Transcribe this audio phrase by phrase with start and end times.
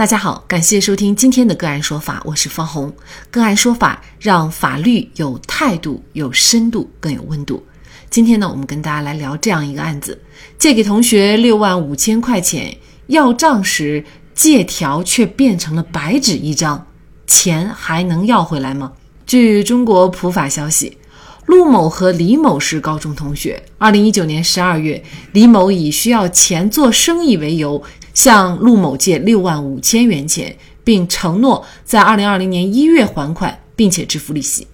[0.00, 2.90] 大家好，感谢收听今天的个案说法，我是方红。
[3.30, 7.62] 个案说法让法律有态度、有深度、更有温度。
[8.08, 10.18] 今天呢，我们跟大家来聊这样一个案子：
[10.56, 12.74] 借给同学六万五千块钱，
[13.08, 14.02] 要账时
[14.34, 16.86] 借条却变成了白纸一张，
[17.26, 18.92] 钱还能要回来吗？
[19.26, 20.96] 据中国普法消息，
[21.44, 23.62] 陆某和李某是高中同学。
[23.76, 27.82] 二零一九年十二月，李某以需要钱做生意为由。
[28.14, 34.66] 向陆某借六万五千元钱，并承诺在二零二零年一月还款，并且支付利息。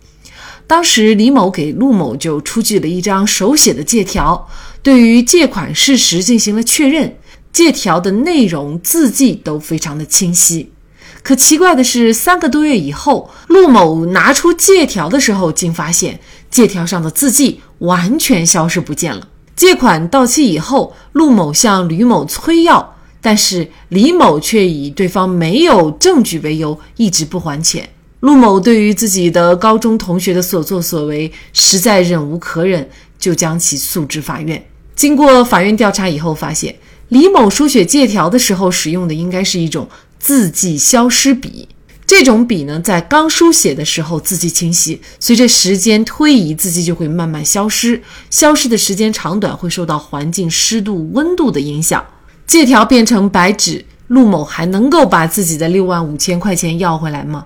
[0.66, 4.48] 当时李某给陆某就出具了一张手写的借条，
[4.82, 7.16] 对于借款事实进行了确认，
[7.52, 10.72] 借条的内容字迹都非常的清晰。
[11.22, 16.18] 可奇怪的是，三个多月以后，陆某拿出借条的时候，竟发现
[16.50, 19.28] 借条上的字迹完全消失不见了。
[19.54, 22.95] 借款到期以后，陆某向吕某催要。
[23.26, 27.88] 但是李某却以对方没有证据为由，一直不还钱。
[28.20, 32.88] 陆某对于自己的高中同学的所作所为实在忍无可忍，
[33.18, 34.64] 就将其诉至法院。
[34.94, 36.76] 经过法院调查以后，发现
[37.08, 39.88] 李某书写借条的时候使用的应该是一种
[40.20, 41.68] 字迹消失笔。
[42.06, 48.00] 这种笔呢，在刚书写的时候字迹清晰，随着时间推移，字迹就会慢慢消失。
[48.30, 52.06] 消失的时间长短会受到环境湿度、温度的影响。
[52.46, 57.44] 借条变成白纸，陆某还能够把自己的六万五千块钱要回来吗？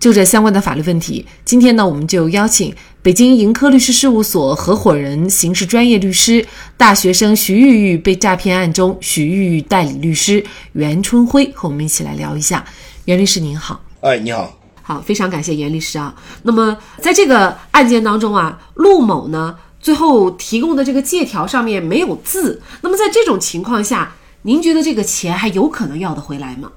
[0.00, 6.44] 就这相关的法律问题，今天呢，我们就邀请北京盈科律师事务所合伙人、刑事专业律师、
[6.76, 12.64] 大学生徐玉玉被诈骗案中徐玉玉代理律师袁春辉和我们一起来聊一下。
[13.04, 16.12] 袁律师您好，哎，你好，好，非常感谢袁律师啊。
[16.42, 24.14] 那么在这个案件当中啊，陆某呢最后提供的这个借条上面没有字，那么在这种情况下。
[24.44, 26.72] 您觉得这个钱还有可能要得回来吗？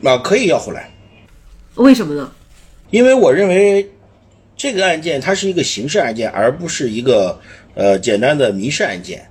[0.00, 0.90] 那可以要回来，
[1.74, 2.32] 为什么呢？
[2.90, 3.86] 因为我认为
[4.56, 7.38] 这个案件它是一个刑事案件，而不是一个
[7.74, 9.28] 呃简单的民事案件。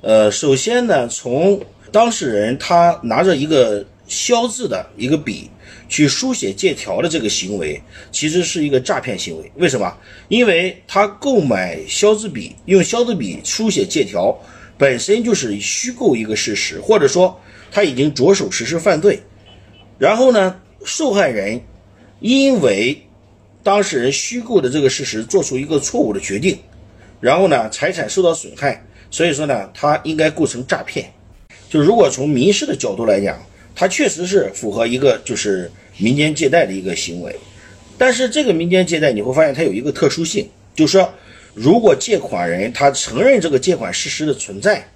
[0.00, 1.60] 呃，首先呢，从
[1.92, 5.50] 当事人他拿着一个消字的一个笔
[5.90, 7.78] 去书写借条的这个行为，
[8.10, 9.52] 其实是一个诈骗行为。
[9.56, 9.94] 为什么？
[10.28, 14.34] 因为他购买消字笔，用消字笔书写借条。
[14.78, 19.20] 本身就是虚构一个事实，或者说他已经着手实施犯罪，
[19.98, 21.60] 然后呢，受害人
[22.20, 23.02] 因为
[23.62, 26.58] 当事人虚构的这个事实做出一个错误的决定，
[27.20, 31.10] 然后呢，财产受到损害，所以说呢，他应该构成诈骗。
[31.70, 33.40] 就如果从民事的角度来讲，
[33.74, 37.34] 他确实是符合一个就是民间借贷的一个行为，
[37.96, 41.10] 但是这个民间借贷你会发现它有一个特殊性，就是说。
[41.56, 44.86] 如果借款人他承认这个借款事实的存在，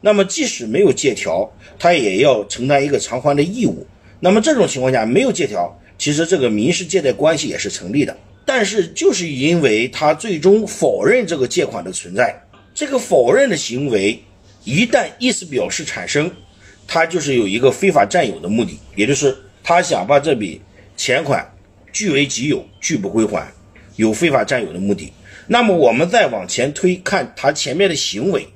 [0.00, 3.84] 那么即使没有借条，他也要承担一个偿还的义务。
[4.20, 8.16] 那么这种情况下没有借条，其实这个民事借贷关系也是成立的。
[8.44, 12.40] 但是就是因为他最终否认这个借款的存在，
[12.72, 14.22] 这个否认的行为
[14.62, 16.30] 一旦意思表示产生，
[16.86, 20.60] 他就是有一个非法占有的目的，也就是他想把这笔
[20.96, 21.44] 钱款
[21.92, 23.52] 据为己有，拒不归还，
[23.96, 25.12] 有非法占有的目的。
[25.48, 28.48] 那么我们再往前推，看他前面的行为，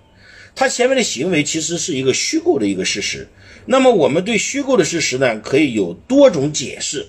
[0.54, 3.28] 他前面的行为其实是一个虚构的一个事实。
[3.66, 7.06] 那么我们对虚构的事实呢，可以有多种解释。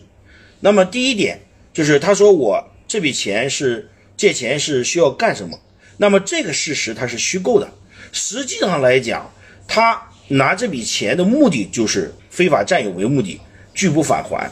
[0.60, 1.40] 那么第一点
[1.74, 5.60] 就是他说我这笔钱是借钱是需要干什么？
[5.98, 7.72] 那么这个事实它是虚构的。
[8.12, 9.32] 实际上来讲，
[9.68, 13.40] 他拿这笔钱的目的就是非法占有为目的，
[13.74, 14.52] 拒不返还。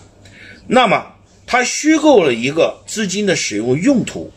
[0.67, 1.05] 那么
[1.45, 4.31] 他虚构了一个资金的使用用途。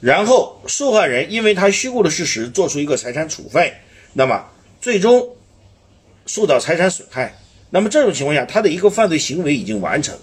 [0.00, 3.72] 然后受害人因为他虚构的事实做出一个财产处分，
[4.12, 4.44] 那么
[4.80, 5.30] 最终
[6.26, 7.38] 受到财产损害。
[7.70, 10.14] 那么这种情况下，他的一个犯罪行为已经完成。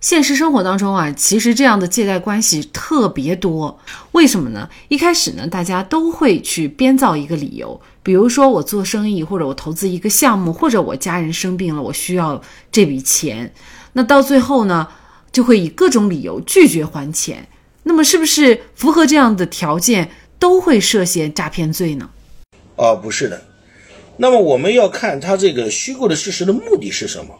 [0.00, 3.78] 现实生活当中啊，其实这样的借贷关系特别多。
[4.12, 4.68] 为什么呢？
[4.88, 13.54] 一开始呢，大家都会去编造一个理由，比如说我做生意，或者我投资一个项目，或者我家人生病了，我需要这笔钱。
[13.92, 14.88] 那到最后呢，
[15.30, 17.48] 就会以各种理由拒绝还钱。
[17.84, 22.08] 那么是不是符合这样的条件都会涉嫌诈骗罪呢？
[22.76, 23.42] 啊，不是的。
[24.16, 27.34] 那么我们要看他这个虚构的事实的目的是什么。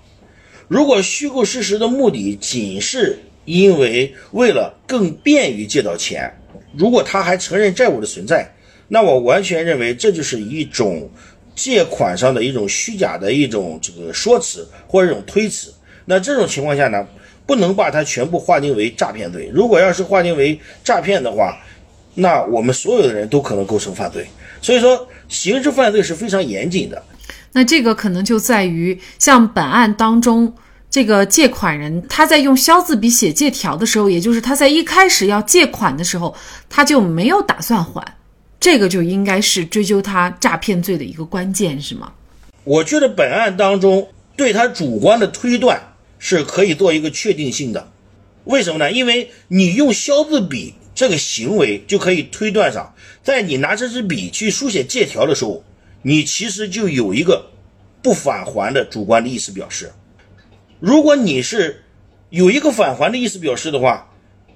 [0.68, 6.32] 如果虚构事实的目的仅是因为为了更便于借到钱，
[6.76, 8.50] 如果他还承认债务的存在，
[8.88, 11.08] 那我完全认为这就是一种
[11.54, 15.72] 借款上的一种虚假的一种这个说辞或者一种推辞。
[16.04, 17.06] 那这种情况下呢？
[17.52, 19.50] 不能把它全部划定为诈骗罪。
[19.52, 21.54] 如果要是划定为诈骗的话，
[22.14, 24.26] 那我们所有的人都可能构成犯罪。
[24.62, 27.02] 所以说，刑事犯罪是非常严谨的。
[27.52, 30.54] 那这个可能就在于，像本案当中，
[30.88, 36.34] 这个借款人他在用消字笔写借条的时候，也就是他在一开始要借款的时候，
[36.70, 38.02] 他就没有打算还，
[38.58, 42.10] 这个就应该是追究他诈骗罪的一个关键，是吗？
[42.64, 45.78] 我觉得本案当中对他主观的推断
[46.24, 47.90] 是可以做一个确定性的，
[48.44, 48.92] 为什么呢？
[48.92, 55.64] 因为你用销字笔这个行为就可以推断上，在你拿这支笔去书写借条的时候。
[56.04, 57.50] 你其实就有一个
[58.02, 59.92] 不返还的主观的意思表示。
[60.80, 61.84] 如果你是
[62.28, 64.12] 有一个返还的意思表示的话，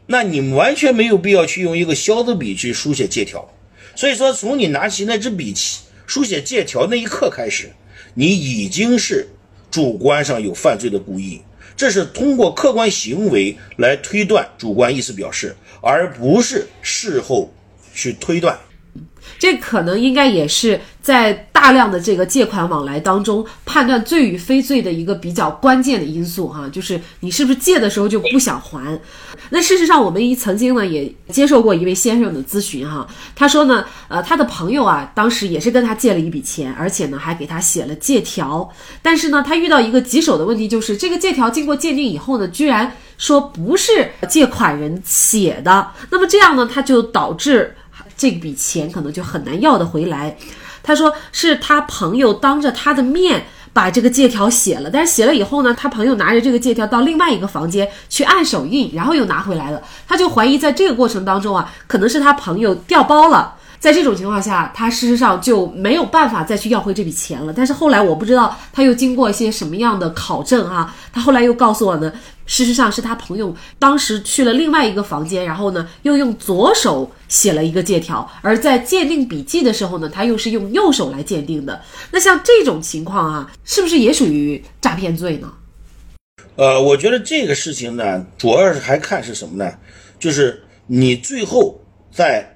[0.07, 3.49] 那你完全没有必要去用一个销字笔去书写借条。
[3.95, 7.71] 所以说，从你拿起那支笔起书写借条那一刻开始，
[8.15, 9.29] 你已经是
[9.71, 11.41] 主观上有犯罪的故意。
[11.77, 17.53] 这是通过客观行为来推断主观意思表示，而不是事后
[17.95, 18.59] 去推断。
[19.39, 28.99] 这可能应该也是在大量的这个借款往来当中判断罪与非罪的一个比较关键的因素哈，就是你是不是借的时候就不想还。
[29.51, 38.69] 那事实上，我们一曾经呢也接受过一位先生的咨询哈，他说呢，呃，他的朋友啊当时也是跟他借了一笔钱，而且呢还给他写了借条，
[39.03, 47.75] 但是呢他遇到一个棘手的问题，就是这个借条经过鉴定以后呢，居然说不是借款人写的，那么这样呢他就导致。
[48.17, 50.37] 这笔钱可能就很难要得回来。
[50.83, 59.83] 他说是他朋友当着他的面把这个借条写了，但是写了以后呢，他朋友拿着这个借条到另外一个房间去按手印，然后又拿回来了。
[60.07, 63.56] 他就怀疑在这个过程当中啊，可能是他朋友调包了。
[63.79, 67.53] 在这种情况下，他事实上就没有办法再去要回这笔钱了。
[67.53, 72.13] 但是后来我不知道他又经过一些什么样的考证哈，他后来又告诉我呢，
[72.47, 81.81] 事实上是他朋友当时去了另外一个房间，然后呢又用左手写了一个借条，而在鉴定笔记的时候呢，他又是用右手来鉴定的。
[82.11, 85.53] 那像这种情况啊，是不是也属于诈骗罪呢？
[86.57, 89.71] 呃，我觉得这个事情呢，主要是还看是什么呢？
[90.19, 91.79] 就是你最后
[92.11, 92.56] 在。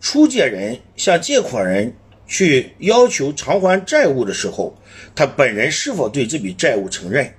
[0.00, 1.94] 出借人向借款人
[2.26, 4.76] 去要求偿还债务的时候，
[5.14, 7.32] 他本人是否对这笔债务承认？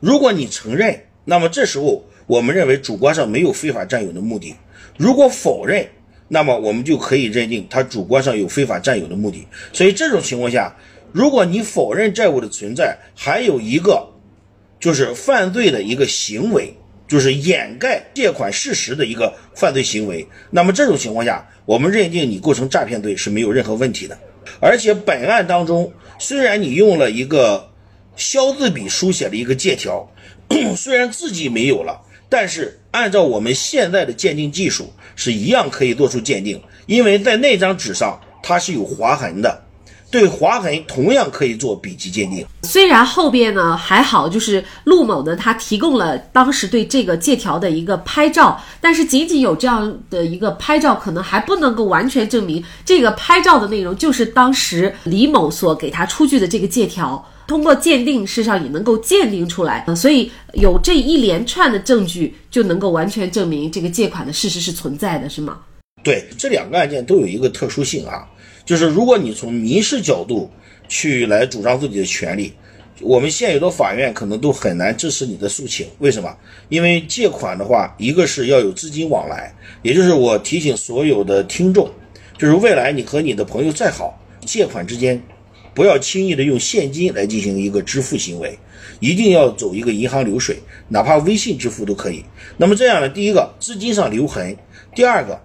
[0.00, 4.54] 如果你承认，那么这时候我们认为主观上没有非法占有的目的；
[4.96, 5.86] 如果否认，
[6.28, 9.46] 那么我们就可以认定他主观上有非法占有的目的。
[9.72, 10.76] 所以这种情况下，
[11.12, 14.08] 如果你否认债务的存在，还有一个
[14.78, 16.74] 就是犯罪的一个行为。
[17.14, 20.26] 就是掩盖借款事实的一个犯罪行为。
[20.50, 24.18] 那么这种情况下，我们认定你构成诈骗罪是没有任何问题的。
[24.58, 27.70] 而且本案当中，虽然你用了一个
[28.16, 30.10] 消字笔书写了一个借条，
[30.76, 39.63] 虽然字迹没有了，但是按照我们现在的鉴定技术，是一样可以做出鉴定，因为在那张纸上它是有划痕的。
[40.14, 42.46] 对划痕同样可以做笔迹鉴定。
[42.62, 57.28] 虽然后边呢还好，就是陆某呢他提供了当时对这个借条的一个拍照，但是仅仅有这样的一个拍照，可能还不能够完全证明这个拍照的内容就是当时李某所给他出具的这个借条。
[57.48, 59.84] 通过鉴定，事实上也能够鉴定出来。
[59.96, 65.58] 所以有这一连串的证据，就能够完全证明这个借款的事实是存在的，是吗？
[66.04, 68.24] 对，这两个案件都有一个特殊性啊。
[68.64, 70.50] 就是如果你从民事角度
[70.88, 72.52] 去来主张自己的权利，
[73.00, 75.86] 我们现有的法院可能都很难支持你的诉请。
[75.98, 76.34] 为什么？
[76.68, 81.90] 因为借款的话，一个是要有资金往来，也就是我提醒所有的听众，
[82.38, 85.20] 就是未来你和你的朋友再好，借款之间
[85.74, 88.58] 不要轻易的用现金来进行一个支付行为，
[89.00, 90.56] 一定要走一个银行流水，
[90.88, 92.24] 哪怕微信支付都可以。
[92.56, 94.56] 那么这样呢，第一个资金上留痕，
[94.94, 95.38] 第二个。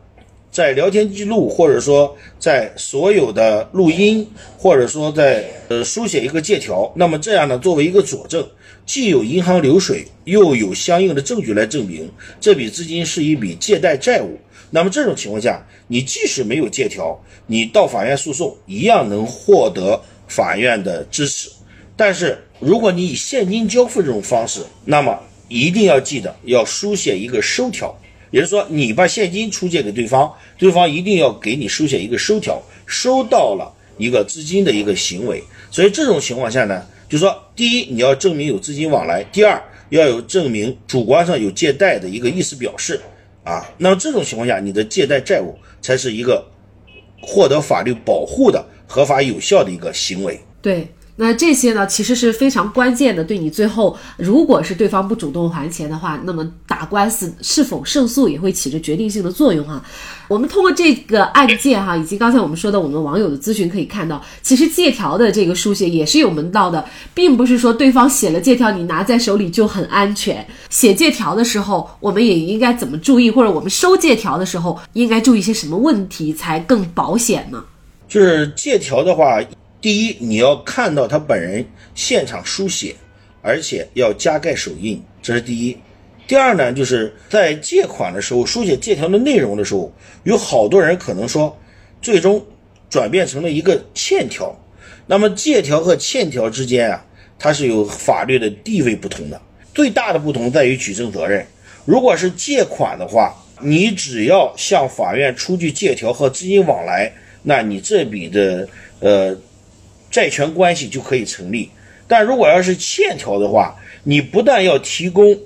[0.51, 4.27] 在聊天记录，或者说在所有的录音，
[4.57, 8.45] 或者说在呃书写一个借条，那么这样呢，作为一个佐证，
[8.85, 12.09] 既有银行流水，又有相应的证据来证明
[12.41, 14.39] 这笔资金是一笔借贷债务。
[14.71, 21.49] 那么这种情况下，你即使没有借条，你到法院诉讼一样能获得法院的支持。
[21.95, 27.95] 但是如果你以现金交付这种方式，那么一定要记得要书写一个收条。
[28.31, 35.43] 也就是说，你把现金出借给对方，对方一定要给你书写一个收条，收到了一个资金的一个行为。
[35.71, 42.99] 所以这种情况下呢，就是说，第一，你要证明有资金往来；第二，要有证明主观上有借贷的一个意思表示。
[43.43, 46.45] 啊，那么这种情况下，你的借贷债务才是一个
[47.21, 50.39] 获得法律保护的合法有效的一个行为。
[50.61, 50.87] 对。
[51.21, 59.83] 那这些呢，其实是非常关键的，对你最后如果是对方不主动还钱的话，那么打官司是否胜诉也会起着决定性的作用哈。
[60.29, 70.47] 我们通过这个案件哈，以及刚才我们说的我们网友的咨询可以看到，其实借条的这个书写也是有门道的，并不是说对方写了借条你拿在手里就很安全。
[70.69, 77.61] 写借条的时候，我们也应该怎么注意，或者我们收借条的时候应该注意些什么问题才更保险呢？
[78.07, 79.41] 就是借条的话。
[79.81, 82.93] 第一，你要看到他本人现场书写，
[83.41, 85.77] 而且要加盖手印，这是第一。
[86.27, 89.89] 第二呢，就是在借款的时候书写借条的内容的时候，
[90.23, 91.57] 有好多人可能说，
[92.01, 92.45] 最终
[92.89, 94.53] 转变成了一个欠条。
[95.07, 97.05] 那么借条和欠条之间啊，
[97.39, 99.41] 它是有法律的地位不同的。
[99.73, 101.45] 最大的不同在于举证责任。
[101.85, 108.67] 如果是借款的话，你只要向法院出具借条和资金往来，那你这笔的
[108.99, 109.37] 呃。
[110.09, 111.69] 债权关系就可以成立，
[112.07, 115.37] 但如果要是欠条的话，你不但要提供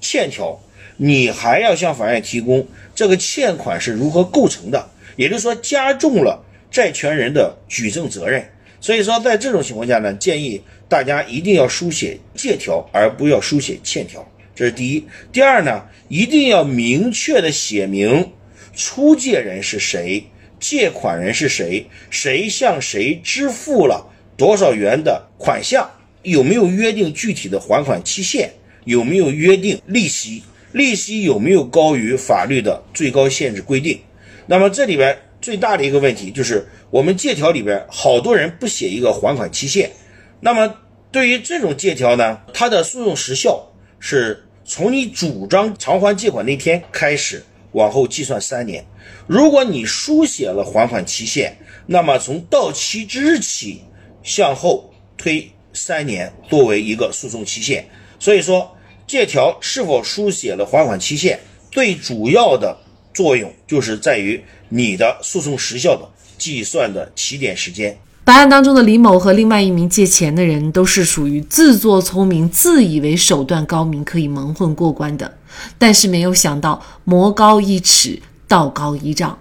[0.00, 0.58] 欠条，
[0.96, 8.44] 你还要向法院提供这个欠款是如何构成的，也就是说加重了债权人的举证责任。
[8.80, 15.06] 所以说，在这种情况下呢，建议大家一定要书写借条，而不要书写欠条，这是第一。
[15.30, 18.32] 第二呢，一定要明确的写明
[18.74, 20.24] 出借人是谁。
[20.62, 21.84] 借款人是谁？
[22.08, 25.90] 谁向谁支付了多少元的款项？
[26.22, 28.48] 有没有约定具体的还款期限？
[28.84, 30.44] 有没有约定利息？
[30.70, 33.98] 利息有没有高于法律的最高限制规定？
[34.46, 39.90] 那么这里边最大的一个问题就是，我们借条里边好多人不写一个还款期限。
[40.38, 40.76] 那么
[41.10, 43.66] 对于这种借条呢，它的诉讼时效
[43.98, 47.42] 是从你主张偿还借款那天开始。
[47.72, 48.84] 往后计算三年，
[49.26, 53.82] 如果你书写了还款期限，那么从到期之日起
[54.22, 57.88] 向后推三年，作为一个诉讼期限。
[58.18, 58.76] 所以说，
[59.06, 62.76] 借条是否书写了还款期限，最主要的
[63.12, 67.98] 作用就是在于你的诉讼时效的计算的起点时间。
[68.24, 75.38] 本案当中的李某和另外一名借钱的人都是属于自作聪明、自以为手段高明，可以蒙混过关的。
[75.76, 79.36] 但是没有想到，魔高一尺，道高一丈。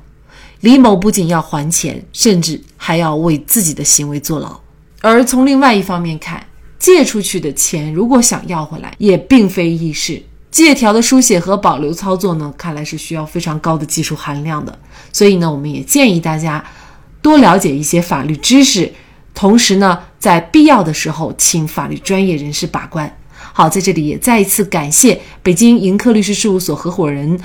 [0.61, 4.59] 李某不仅要还钱，甚至还要为自己的行为坐牢。
[5.01, 6.43] 而从另外一方面看，
[6.79, 10.23] 借出去的钱如果想要回来，也并非易事。
[10.49, 14.77] 借条的书写和保留操作呢，看来是需要非常高的技术含量的。
[15.13, 16.65] 所以呢，我们也建议大家。
[17.21, 18.91] 多了解一些法律知识，
[19.33, 23.17] 同时呢，在必要的时候，请法律专业人士把关。
[23.53, 27.39] 好，在这里也再一次感谢北京盈科律师事务所合伙人、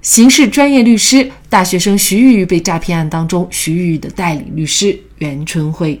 [0.00, 6.00] 刑事专业律师、大学生徐玉玉被诈骗案当中徐玉玉的代理律师袁春辉。